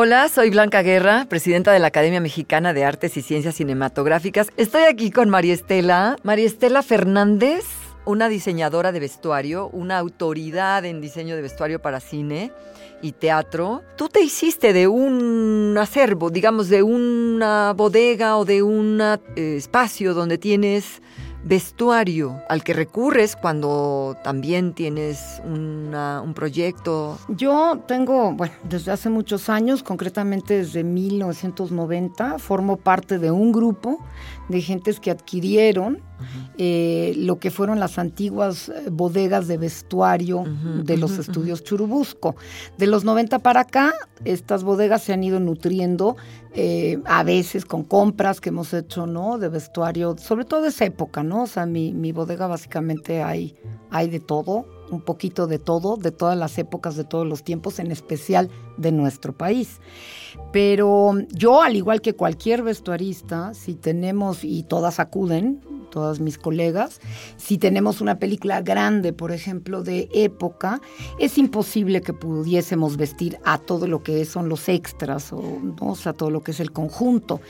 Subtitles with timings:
[0.00, 4.46] Hola, soy Blanca Guerra, presidenta de la Academia Mexicana de Artes y Ciencias Cinematográficas.
[4.56, 7.64] Estoy aquí con María Estela, María Estela Fernández,
[8.04, 12.52] una diseñadora de vestuario, una autoridad en diseño de vestuario para cine
[13.02, 13.82] y teatro.
[13.96, 20.14] Tú te hiciste de un acervo, digamos, de una bodega o de un eh, espacio
[20.14, 21.02] donde tienes
[21.44, 27.18] vestuario al que recurres cuando también tienes un proyecto?
[27.28, 33.98] Yo tengo, bueno, desde hace muchos años, concretamente desde 1990, formo parte de un grupo
[34.48, 36.02] de gentes que adquirieron
[36.56, 40.44] eh, lo que fueron las antiguas eh, bodegas de vestuario
[40.82, 42.34] de los estudios Churubusco.
[42.76, 43.92] De los 90 para acá,
[44.24, 46.16] estas bodegas se han ido nutriendo
[46.54, 49.38] eh, a veces con compras que hemos hecho, ¿no?
[49.38, 51.44] De vestuario, sobre todo de esa época, ¿no?
[51.44, 53.54] O sea, mi, mi bodega básicamente hay,
[53.90, 57.78] hay de todo, un poquito de todo, de todas las épocas, de todos los tiempos,
[57.78, 59.80] en especial de nuestro país.
[60.52, 67.00] Pero yo, al igual que cualquier vestuarista, si tenemos, y todas acuden, todas mis colegas,
[67.36, 70.80] si tenemos una película grande, por ejemplo, de época,
[71.18, 75.42] es imposible que pudiésemos vestir a todo lo que son los extras, o,
[75.80, 75.94] ¿no?
[75.94, 77.40] sea, todo lo que es el conjunto.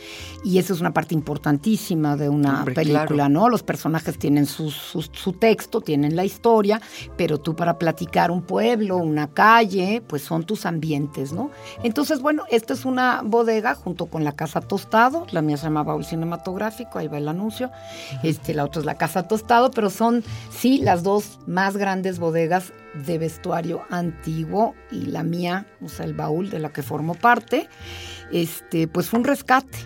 [0.45, 3.49] Y eso es una parte importantísima de una película, ¿no?
[3.49, 6.81] Los personajes tienen su, su texto, tienen la historia,
[7.17, 11.51] pero tú para platicar un pueblo, una calle, pues son tus ambientes, ¿no?
[11.83, 15.83] Entonces, bueno, esta es una bodega junto con la Casa Tostado, la mía se llama
[15.83, 17.71] Baúl Cinematográfico, ahí va el anuncio.
[18.29, 22.75] Este, la otra es la Casa Tostado, pero son, sí, las dos más grandes bodegas
[23.07, 27.71] de vestuario antiguo y la mía, o sea, el baúl de la que formo parte,
[28.31, 29.79] este, pues fue un rescate.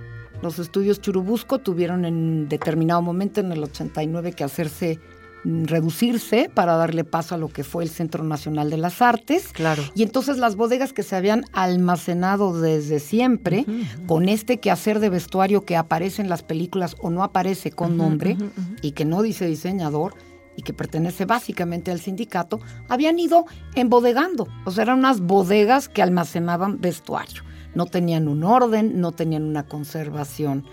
[0.43, 4.99] Los estudios Churubusco tuvieron en determinado momento, en el 89, que hacerse
[5.45, 9.49] reducirse para darle paso a lo que fue el Centro Nacional de las Artes.
[9.53, 9.83] Claro.
[9.95, 13.67] Y entonces las bodegas que se habían almacenado desde siempre,
[14.07, 18.37] con este quehacer de vestuario que aparece en las películas o no aparece con nombre
[18.81, 20.15] y que no dice diseñador,
[20.57, 24.49] y que pertenece básicamente al sindicato, habían ido embodegando.
[24.67, 27.43] O sea, eran unas bodegas que almacenaban vestuario.
[27.75, 30.65] No tenían un orden, no tenían una conservación.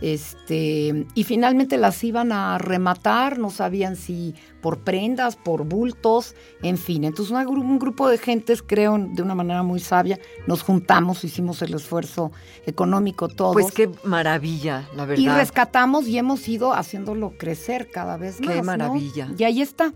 [0.00, 6.78] Este, y finalmente las iban a rematar, no sabían si por prendas, por bultos, en
[6.78, 7.04] fin.
[7.04, 11.74] Entonces un grupo de gentes, creo, de una manera muy sabia, nos juntamos, hicimos el
[11.74, 12.32] esfuerzo
[12.66, 13.54] económico todos.
[13.54, 15.22] Pues qué maravilla, la verdad.
[15.22, 18.54] Y rescatamos y hemos ido haciéndolo crecer cada vez más.
[18.54, 19.32] Qué maravilla.
[19.36, 19.92] Y ahí está.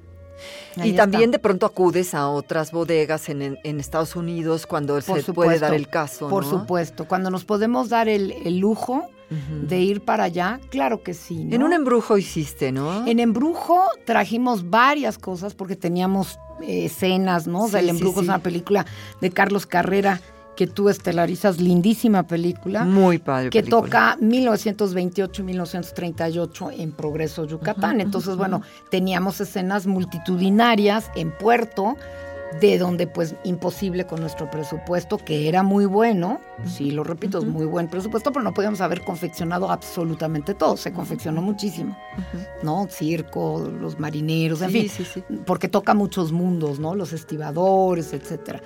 [0.77, 5.75] Y también de pronto acudes a otras bodegas en, Estados Unidos cuando se puede dar
[5.75, 6.29] el caso.
[6.29, 9.09] Por supuesto, cuando nos podemos dar el, el lujo
[9.63, 11.49] de ir para allá, claro que sí.
[11.51, 13.07] En un embrujo hiciste, ¿no?
[13.07, 17.65] En embrujo trajimos varias cosas porque teníamos eh, escenas, ¿no?
[17.65, 18.87] o sea, el embrujo es una película
[19.21, 20.21] de Carlos Carrera
[20.57, 22.85] que tú estelarizas, lindísima película.
[22.85, 23.51] Muy padre.
[23.51, 28.01] Que toca 1928 1938 en Progreso, Yucatán.
[28.01, 31.97] Entonces, bueno, teníamos escenas multitudinarias en Puerto,
[32.61, 37.45] de donde pues imposible con nuestro presupuesto, que era muy bueno, sí, lo repito, es
[37.45, 41.97] muy buen presupuesto, pero no podíamos haber confeccionado absolutamente todo, se confeccionó muchísimo,
[42.63, 42.87] ¿no?
[42.91, 44.91] Circo, los marineros, en fin,
[45.47, 46.95] porque toca muchos mundos, ¿no?
[46.95, 48.61] Los estibadores, etcétera.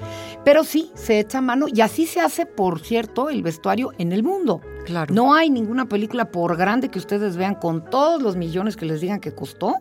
[0.45, 4.23] Pero sí, se echa mano y así se hace, por cierto, el vestuario en el
[4.23, 4.61] mundo.
[4.85, 5.13] Claro.
[5.13, 9.01] No hay ninguna película, por grande que ustedes vean, con todos los millones que les
[9.01, 9.77] digan que costó,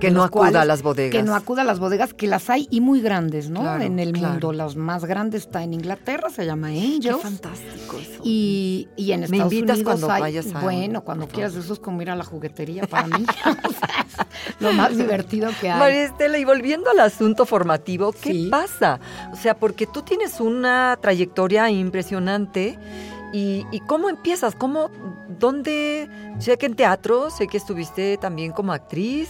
[0.00, 1.12] que no acuda a las bodegas.
[1.12, 3.80] Que no acuda a las bodegas, que las hay y muy grandes, ¿no?
[3.80, 4.52] en el mundo.
[4.52, 7.16] Las más grandes está en Inglaterra, se llama Angels.
[7.16, 8.22] Qué fantástico eso.
[8.24, 11.78] Y, y en Estados Me invitas Unidos cuando vayas a Bueno, cuando quieras, eso es
[11.78, 13.24] como ir a la juguetería para mí.
[14.60, 15.78] lo más divertido que hay.
[15.78, 19.00] María Estela, y volviendo al asunto formativo, ¿qué pasa?
[19.32, 22.78] O sea, porque tú tienes una trayectoria impresionante
[23.32, 24.54] ¿Y, y cómo empiezas?
[24.54, 24.90] ¿Cómo,
[25.38, 26.08] dónde?
[26.38, 29.28] Sé que en teatro, sé que estuviste también como actriz,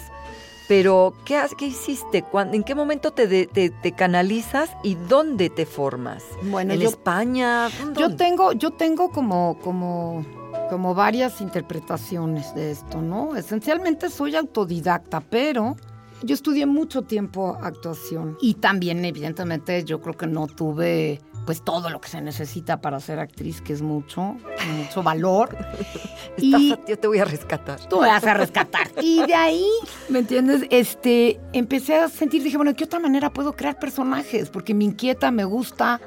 [0.68, 2.22] pero ¿qué, has- qué hiciste?
[2.22, 6.22] ¿Cuándo- ¿En qué momento te, de- te, te canalizas y dónde te formas?
[6.44, 7.68] Bueno, ¿En yo- España?
[7.96, 10.24] Yo tengo, yo tengo como, como,
[10.70, 13.34] como varias interpretaciones de esto, ¿no?
[13.36, 15.76] Esencialmente soy autodidacta, pero
[16.22, 21.88] yo estudié mucho tiempo actuación y también, evidentemente, yo creo que no tuve pues todo
[21.88, 24.36] lo que se necesita para ser actriz, que es mucho,
[24.76, 25.56] mucho valor.
[26.36, 27.80] Estás y- yo te voy a rescatar.
[27.88, 28.88] tú me vas a rescatar.
[29.02, 29.66] Y de ahí,
[30.10, 30.64] ¿me entiendes?
[30.68, 34.50] Este, empecé a sentir, dije, bueno, ¿de qué otra manera puedo crear personajes?
[34.50, 36.02] Porque me inquieta, me gusta.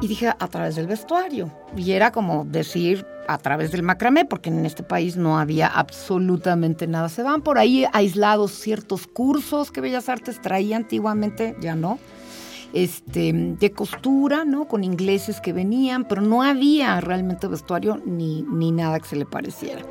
[0.00, 1.50] Y dije, a través del vestuario.
[1.76, 6.86] Y era como decir, a través del macramé, porque en este país no había absolutamente
[6.86, 7.08] nada.
[7.08, 11.98] Se van por ahí aislados ciertos cursos que Bellas Artes traía antiguamente, ya no
[12.72, 14.66] este, de costura, ¿no?
[14.68, 19.26] Con ingleses que venían, pero no había realmente vestuario ni, ni nada que se le
[19.26, 19.82] pareciera.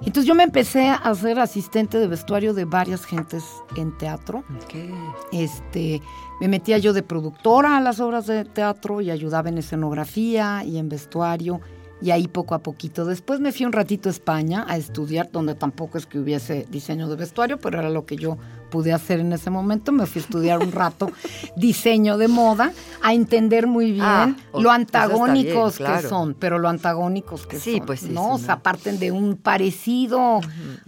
[0.00, 3.44] Entonces yo me empecé a ser asistente de vestuario de varias gentes
[3.76, 4.44] en teatro.
[4.68, 4.90] ¿Qué?
[5.32, 6.02] Este,
[6.40, 10.78] me metía yo de productora a las obras de teatro y ayudaba en escenografía y
[10.78, 11.60] en vestuario.
[12.02, 13.06] Y ahí poco a poquito.
[13.06, 17.08] Después me fui un ratito a España a estudiar, donde tampoco es que hubiese diseño
[17.08, 18.36] de vestuario, pero era lo que yo
[18.76, 19.90] pude hacer en ese momento.
[19.90, 21.10] Me fui a estudiar un rato
[21.56, 26.58] diseño de moda, a entender muy bien Ah, o- lo antagónicos bien, que son, pero
[26.58, 27.86] lo antagónicos que Sí, son.
[27.86, 28.34] pues sí, ¿no?
[28.34, 30.40] O sea, parten de un parecido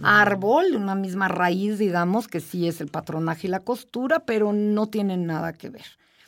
[0.03, 4.85] árbol, una misma raíz, digamos, que sí es el patronaje y la costura, pero no
[4.85, 5.85] tienen nada que ver.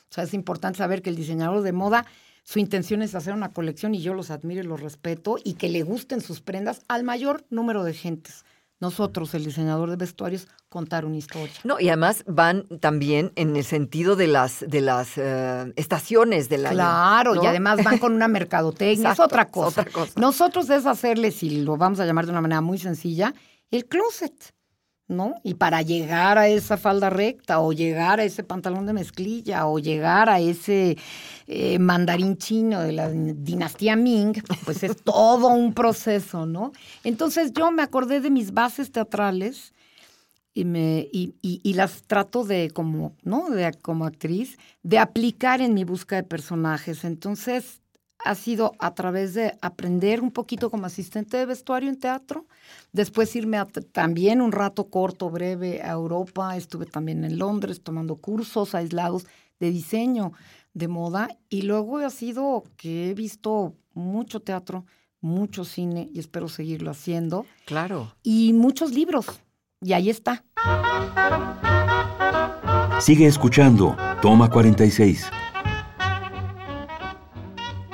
[0.09, 2.07] O sea, es importante saber que el diseñador de moda,
[2.43, 5.69] su intención es hacer una colección y yo los admiro y los respeto y que
[5.69, 8.45] le gusten sus prendas al mayor número de gentes.
[8.81, 11.53] Nosotros, el diseñador de vestuarios, contar una historia.
[11.63, 16.65] No, y además van también en el sentido de las, de las eh, estaciones del
[16.65, 16.75] año.
[16.75, 17.43] Claro, ¿no?
[17.43, 19.81] y además van con una mercadotecnia, Exacto, es otra es cosa.
[19.81, 20.19] otra cosa.
[20.19, 23.33] Nosotros es hacerle, si lo vamos a llamar de una manera muy sencilla,
[23.69, 24.53] el closet,
[25.11, 25.35] ¿no?
[25.43, 29.77] Y para llegar a esa falda recta, o llegar a ese pantalón de mezclilla, o
[29.77, 30.97] llegar a ese
[31.47, 34.33] eh, mandarín chino de la dinastía Ming,
[34.65, 36.71] pues es todo un proceso, ¿no?
[37.03, 39.73] Entonces yo me acordé de mis bases teatrales
[40.53, 43.49] y, me, y, y- y las trato de como, ¿no?
[43.49, 47.03] De, como actriz, de aplicar en mi busca de personajes.
[47.03, 47.81] Entonces,
[48.25, 52.45] ha sido a través de aprender un poquito como asistente de vestuario en teatro,
[52.91, 58.15] después irme a también un rato corto, breve, a Europa, estuve también en Londres tomando
[58.17, 59.25] cursos aislados
[59.59, 60.33] de diseño
[60.73, 64.85] de moda y luego ha sido que he visto mucho teatro,
[65.19, 68.15] mucho cine y espero seguirlo haciendo Claro.
[68.23, 69.25] y muchos libros.
[69.81, 70.43] Y ahí está.
[72.99, 73.97] Sigue escuchando.
[74.21, 75.25] Toma 46.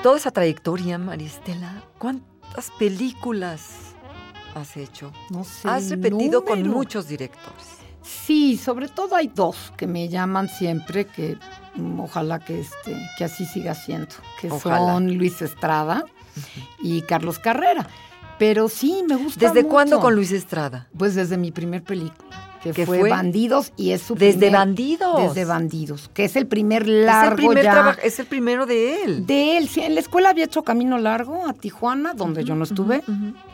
[0.03, 3.95] Toda esa trayectoria, Maristela, ¿cuántas películas
[4.55, 5.11] has hecho?
[5.29, 5.67] No sé.
[5.67, 7.77] Has repetido con muchos directores.
[8.03, 11.37] Sí, sobre todo hay dos que me llaman siempre, que
[11.75, 14.77] mm, ojalá que, este, que así siga siendo, que Ojalá.
[14.93, 16.05] son Luis Estrada
[16.79, 17.85] y Carlos Carrera.
[18.39, 19.69] Pero sí, me gusta ¿Desde mucho.
[19.73, 20.87] cuándo con Luis Estrada?
[20.97, 22.26] Pues desde mi primer película,
[22.73, 23.09] que ¿Qué fue, fue?
[23.09, 25.21] Bandidos y es su Desde primer- Bandidos.
[25.35, 28.65] Desde Bandidos, que es el primer Es el, largo primer ya traba- es el primero
[28.65, 29.25] de él.
[29.25, 29.67] de él.
[29.67, 33.03] Sí, en la escuela había hecho Camino Largo a Tijuana, donde yo no estuve.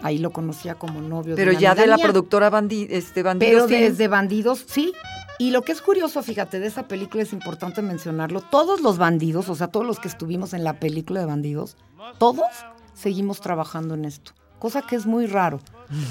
[0.01, 2.03] Ahí lo conocía como novio Pero de ya de la mía.
[2.05, 3.65] productora Bandi, este, Bandidos.
[3.67, 4.93] Pero desde Bandidos, sí.
[5.39, 8.41] Y lo que es curioso, fíjate, de esa película es importante mencionarlo.
[8.41, 11.75] Todos los bandidos, o sea, todos los que estuvimos en la película de Bandidos,
[12.19, 12.45] todos
[12.93, 14.31] seguimos trabajando en esto.
[14.59, 15.59] Cosa que es muy raro,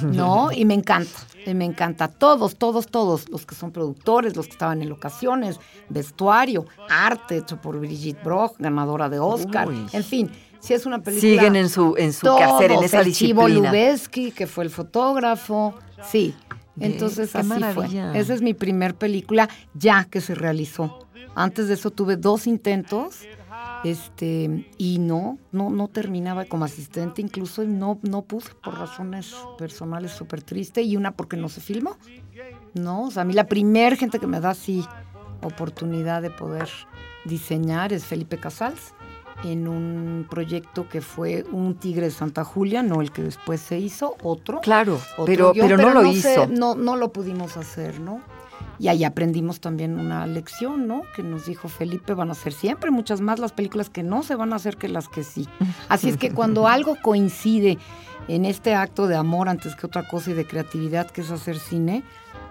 [0.02, 0.50] ¿no?
[0.52, 2.08] Y me encanta, y me encanta.
[2.08, 7.60] Todos, todos, todos, los que son productores, los que estaban en locaciones, vestuario, arte hecho
[7.60, 9.68] por Brigitte Brock, ganadora de Oscar.
[9.68, 9.86] Uy.
[9.92, 11.30] En fin, si es una película.
[11.32, 13.70] Siguen en su, en su quehacer, en esa el Chivo disciplina.
[13.70, 15.74] Lubeski, que fue el fotógrafo.
[16.10, 16.34] Sí.
[16.80, 18.12] Entonces qué así maravilla.
[18.12, 18.20] fue.
[18.20, 21.06] Esa es mi primer película ya que se realizó.
[21.34, 23.20] Antes de eso tuve dos intentos.
[23.84, 30.12] Este, y no, no, no terminaba como asistente, incluso no, no pude por razones personales
[30.12, 31.96] súper triste, y una porque no se filmó.
[32.74, 34.84] No, o sea, a mí la primer gente que me da así
[35.42, 36.68] oportunidad de poder
[37.24, 38.94] diseñar es Felipe Casals
[39.44, 43.78] en un proyecto que fue un Tigre de Santa Julia, no el que después se
[43.78, 44.60] hizo, otro.
[44.60, 46.46] Claro, otro pero, guion, pero no lo hizo.
[46.46, 48.20] no, no lo pudimos hacer, ¿no?
[48.82, 51.04] Y ahí aprendimos también una lección, ¿no?
[51.14, 54.34] Que nos dijo Felipe, van a ser siempre muchas más las películas que no se
[54.34, 55.48] van a hacer que las que sí.
[55.88, 57.78] Así es que cuando algo coincide
[58.26, 61.60] en este acto de amor antes que otra cosa y de creatividad que es hacer
[61.60, 62.02] cine,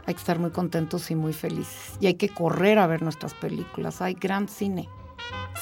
[0.06, 1.98] hay que estar muy contentos y muy felices.
[2.00, 4.02] Y hay que correr a ver nuestras películas.
[4.02, 4.88] Hay gran cine.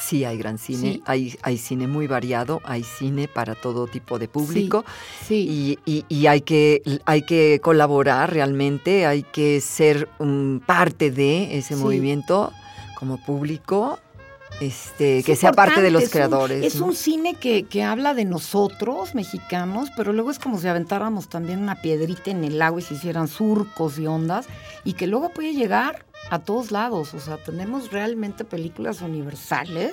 [0.00, 1.02] Sí, hay gran cine, Sí.
[1.04, 4.84] hay, hay cine muy variado, hay cine para todo tipo de público
[5.26, 5.76] Sí.
[5.86, 10.08] y, y- y hay, que, hay que colaborar realmente, hay que ser
[10.66, 12.50] parte de ese movimiento
[12.98, 13.98] como público,
[14.60, 16.64] este, Es que sea parte de los es un- creadores.
[16.64, 21.28] es un cine que, que habla de nosotros, mexicanos, pero luego es como si aventáramos
[21.28, 24.46] también una piedrita en el agua y se hicieran surcos y ondas,
[24.84, 27.14] y que luego puede llegar a todos lados.
[27.14, 29.92] O sea, tenemos realmente películas universales.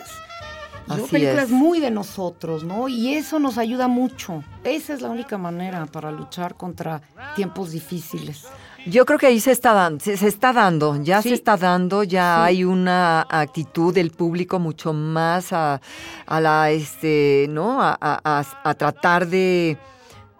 [0.90, 1.52] Así películas es.
[1.52, 2.88] muy de nosotros, ¿no?
[2.88, 4.44] Y eso nos ayuda mucho.
[4.64, 7.02] Esa es la única manera para luchar contra
[7.36, 8.46] tiempos difíciles.
[8.86, 11.30] Yo creo que ahí se está dando, se, se está dando, ya Sí.
[11.30, 12.42] se está dando, ya Sí.
[12.48, 15.82] hay una actitud del público mucho más a,
[16.26, 17.82] a la este, ¿no?
[17.82, 19.78] A, a- a- a tratar de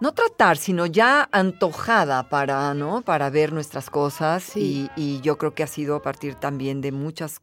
[0.00, 3.02] no tratar, sino ya antojada para, ¿no?
[3.02, 4.88] Para ver nuestras cosas Sí.
[4.96, 7.40] y, y yo creo que ha sido a partir también de muchas,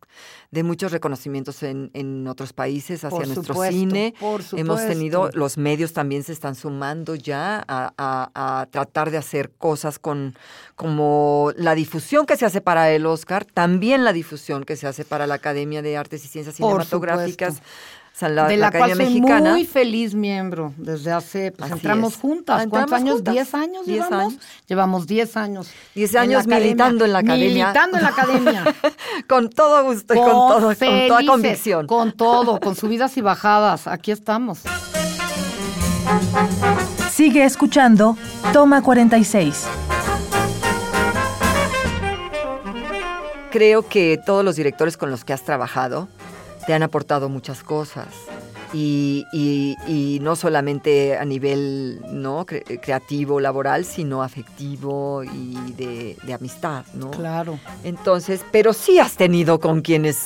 [0.52, 4.14] de muchos reconocimientos en, en otros países hacia Por nuestro supuesto, cine.
[4.20, 9.18] por Hemos tenido, los medios también se están sumando ya a, a- a tratar de
[9.18, 10.34] hacer cosas con
[10.78, 15.04] como la difusión que se hace para el Oscar, también la difusión que se hace
[15.06, 17.62] para la Academia de Artes y Ciencias Cinematográficas.
[18.16, 19.52] O sea, la, de la la, cual Academia soy Mexicana.
[19.52, 22.20] muy feliz miembro desde hace, pues Así entramos es.
[22.22, 22.64] juntas.
[22.64, 23.16] Entramos ¿Cuántos años?
[23.16, 23.34] juntas.
[23.34, 24.34] ¿Diez años Diez llevamos?
[24.34, 24.44] años.
[24.68, 25.68] Llevamos diez años.
[25.96, 26.60] 10 en la años academia.
[26.66, 27.66] militando en la academia.
[27.66, 28.64] Militando en la academia.
[29.28, 31.88] con todo gusto y con, todo, con toda felices, convicción.
[31.88, 33.86] Con todo, con subidas y bajadas.
[33.86, 34.60] Aquí estamos.
[37.12, 38.16] Sigue escuchando
[38.54, 39.66] Toma 46.
[43.52, 46.08] Creo que todos los directores con los que has trabajado
[46.68, 48.08] te han aportado muchas cosas.
[48.74, 52.46] Y, y- y no solamente a nivel ¿no?
[52.46, 57.12] cre- creativo, laboral, sino afectivo y de, de amistad, ¿no?
[57.12, 57.58] Claro.
[57.84, 60.18] Entonces, pero sí has tenido con quienes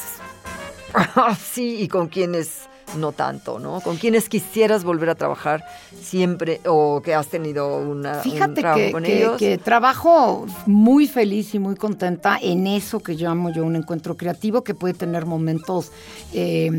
[1.54, 3.82] sí y con quienes no tanto, ¿no?
[3.82, 5.64] Con quienes quisieras volver a trabajar
[6.02, 9.38] siempre o que has tenido una, un Fíjate trabajo que, con que- ellos.
[9.38, 14.64] que trabajo muy feliz y muy contenta en eso que llamo yo un encuentro creativo
[14.64, 15.92] que puede tener momentos
[16.34, 16.70] eh,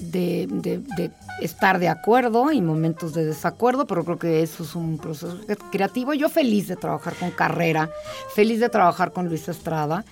[0.00, 1.10] de, de- de
[1.40, 5.36] estar de acuerdo y momentos de desacuerdo, pero creo que eso es un proceso
[5.70, 6.12] creativo.
[6.14, 7.90] Yo feliz de trabajar con Carrera,
[8.34, 10.04] feliz de trabajar con Luis Estrada.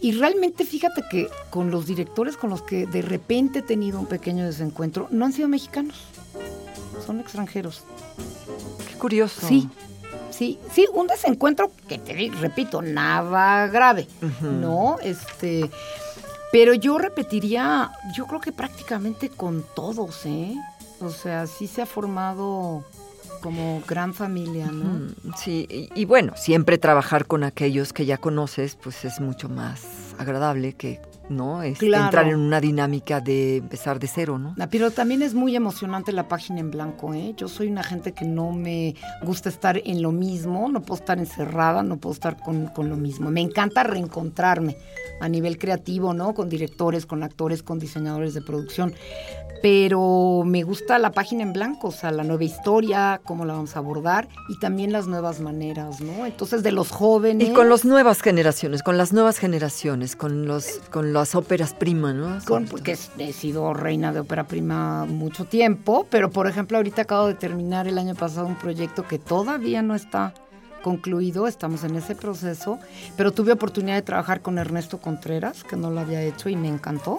[0.00, 4.06] Y realmente fíjate que con los directores con los que de repente he tenido un
[4.06, 5.96] pequeño desencuentro, no han sido mexicanos,
[7.04, 7.84] son extranjeros.
[8.88, 9.46] Qué curioso.
[9.46, 9.68] Sí,
[10.30, 14.06] sí, sí, un desencuentro que te repito, nada grave.
[14.40, 14.96] ¿no?
[15.02, 15.70] Este,
[16.50, 20.54] pero yo repetiría, yo creo que prácticamente con todos, ¿eh?
[21.00, 22.84] O sea, sí se ha formado
[23.40, 25.08] como gran familia, ¿no?
[25.36, 30.14] Sí, y, y bueno, siempre trabajar con aquellos que ya conoces, pues es mucho más
[30.18, 32.04] agradable que no Este, Claro.
[32.04, 34.54] entrar en una dinámica de empezar de cero, ¿no?
[34.58, 37.34] Ah, Pero también es muy emocionante la página en blanco, ¿eh?
[37.36, 41.18] Yo soy una gente que no me gusta estar en lo mismo, no puedo estar
[41.18, 43.30] encerrada, no puedo estar con, con lo mismo.
[43.30, 44.76] Me encanta reencontrarme
[45.20, 46.34] a nivel creativo, ¿no?
[46.34, 48.94] Con directores, con actores, con diseñadores de producción.
[49.62, 53.76] Pero me gusta la página en blanco, o sea, la nueva historia, cómo la vamos
[53.76, 56.24] a abordar y también las nuevas maneras, ¿no?
[56.24, 57.48] Entonces, de los jóvenes.
[57.48, 62.12] Y con las nuevas generaciones, con las nuevas generaciones, con los con las óperas prima,
[62.12, 62.38] ¿no?
[62.44, 67.26] con- porque he sido reina de ópera prima mucho tiempo, pero por ejemplo ahorita acabo
[67.28, 70.34] de terminar el año pasado un proyecto que todavía no está
[70.82, 72.78] concluido, estamos en ese proceso,
[73.16, 76.68] pero tuve oportunidad de trabajar con Ernesto Contreras, que no lo había hecho y me
[76.68, 77.18] encantó.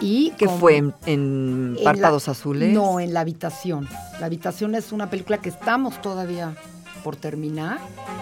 [0.00, 2.72] Y con- fue en, en en Párpados la- Azules.
[2.74, 3.88] No, en La Habitación.
[4.20, 6.54] La Habitación es una película que estamos todavía
[7.02, 7.78] por terminar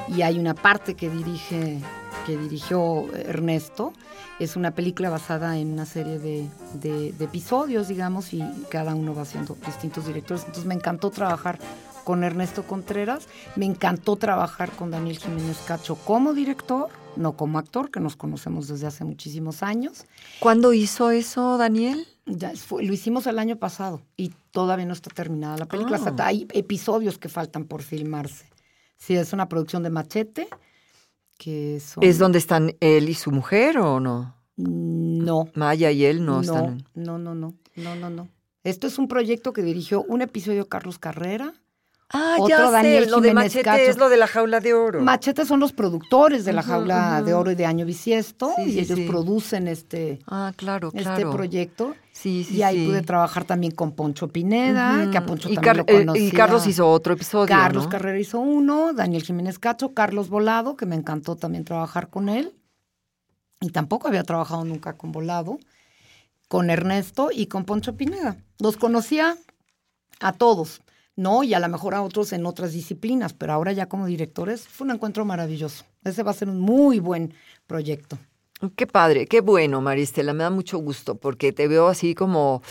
[0.09, 1.79] y hay una parte que dirige
[2.27, 3.93] que dirigió Ernesto.
[4.39, 9.15] Es una película basada en una serie de, de- de episodios, digamos, y cada uno
[9.15, 10.43] va haciendo distintos directores.
[10.43, 11.59] Entonces me encantó trabajar
[12.05, 17.91] con Ernesto Contreras, me encantó trabajar con Daniel Jiménez Cacho como director, no como actor,
[17.93, 20.05] que nos conocemos desde hace muchísimos años.
[20.41, 22.05] ¿Cuándo hizo eso, Daniel?
[22.27, 25.97] Ya fue- lo hicimos el año pasado y todavía no está terminada la película.
[25.99, 28.47] Hasta hay episodios que faltan por filmarse.
[28.97, 30.49] Sí, es una producción de Machete,
[31.43, 32.05] que son...
[32.05, 34.37] ¿Es donde están él y su mujer o no?
[34.57, 36.85] No, Maya y él no, no, están.
[36.95, 38.29] no, no, no, no, no, no.
[38.63, 41.53] Esto es un proyecto que dirigió un episodio Carlos Carrera.
[42.15, 43.83] Ah, Otro ya sé, Daniel lo de Jiménez Machete Cacho.
[43.91, 45.01] es lo de la jaula de oro.
[45.01, 48.73] Machete son los productores de la jaula de oro y de año bisiesto Sí, y
[48.73, 49.07] sí, ellos sí.
[49.07, 51.31] producen este, ah, claro, este claro.
[51.31, 51.95] proyecto.
[52.13, 55.25] Sí, sí, y ahí pude trabajar también con Poncho Pineda, que a.
[55.25, 56.27] Poncho y, también Car- lo eh, conocía.
[56.29, 57.89] y Carlos hizo otro episodio, Carlos ¿no?
[57.91, 62.53] Carrera hizo uno, Daniel Jiménez Cacho, Carlos Volado, que me encantó también trabajar con él.
[63.63, 65.59] Y tampoco había trabajado nunca con Volado.
[66.49, 68.37] con Ernesto y con Poncho Pineda.
[68.59, 69.39] Los conocía
[70.21, 70.82] a todos,
[71.17, 71.43] ¿no?
[71.43, 74.87] Y a lo mejor a otros en otras disciplinas, pero ahora ya como directores fue
[74.87, 75.85] un encuentro maravilloso.
[76.05, 77.35] Ese va a ser un muy buen
[77.67, 78.19] proyecto.
[78.77, 82.63] Qué padre, qué bueno, Maristela, me da mucho gusto porque te veo así como,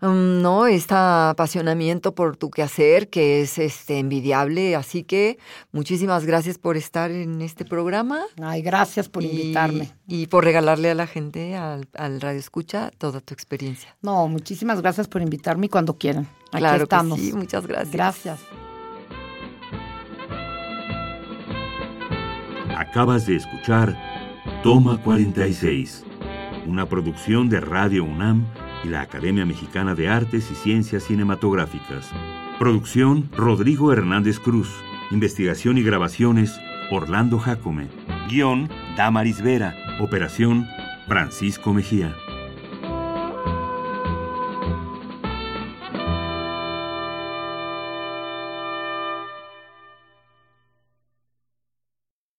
[0.00, 0.66] mm, ¿no?
[0.66, 5.38] Este apasionamiento por tu quehacer que es este envidiable, así que
[5.70, 8.22] muchísimas gracias por estar en este programa.
[8.42, 9.92] Ay, gracias por invitarme.
[10.08, 13.96] Y por regalarle a la gente, al, al, Radio Escucha, toda tu experiencia.
[14.02, 16.28] No, muchísimas gracias por invitarme cuando quieran.
[16.54, 17.18] Aquí claro estamos.
[17.18, 17.92] Que sí, muchas gracias.
[17.92, 18.40] Gracias.
[22.76, 23.96] Acabas de escuchar
[24.62, 26.04] Toma 46,
[26.66, 28.46] una producción de Radio UNAM
[28.84, 32.08] y la Academia Mexicana de Artes y Ciencias Cinematográficas.
[32.60, 34.70] Producción Rodrigo Hernández Cruz.
[35.10, 36.56] Investigación y grabaciones
[36.92, 37.88] Orlando Jacome.
[38.28, 39.74] Guión Damaris Vera.
[40.00, 40.68] Operación
[41.08, 42.14] Francisco Mejía.